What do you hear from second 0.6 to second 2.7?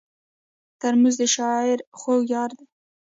ترموز د شاعر خوږ یار دی.